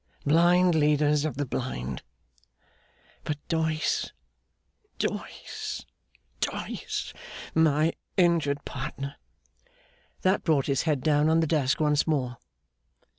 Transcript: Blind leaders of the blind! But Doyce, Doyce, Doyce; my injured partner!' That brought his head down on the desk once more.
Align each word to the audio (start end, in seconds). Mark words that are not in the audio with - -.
Blind 0.25 0.73
leaders 0.73 1.25
of 1.25 1.37
the 1.37 1.45
blind! 1.45 2.01
But 3.23 3.37
Doyce, 3.49 4.11
Doyce, 4.97 5.85
Doyce; 6.39 7.13
my 7.53 7.93
injured 8.17 8.65
partner!' 8.65 9.17
That 10.23 10.43
brought 10.43 10.65
his 10.65 10.81
head 10.89 11.01
down 11.01 11.29
on 11.29 11.39
the 11.41 11.45
desk 11.45 11.79
once 11.79 12.07
more. 12.07 12.37